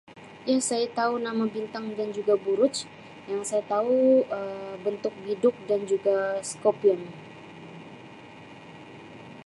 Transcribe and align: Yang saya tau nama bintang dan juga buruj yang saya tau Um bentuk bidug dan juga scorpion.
Yang 0.49 0.61
saya 0.69 0.85
tau 0.99 1.13
nama 1.27 1.45
bintang 1.55 1.85
dan 1.97 2.09
juga 2.17 2.33
buruj 2.45 2.75
yang 3.31 3.41
saya 3.49 3.61
tau 3.73 3.93
Um 4.35 4.73
bentuk 4.85 5.13
bidug 5.23 5.53
dan 5.69 5.79
juga 5.91 6.15
scorpion. 6.49 7.01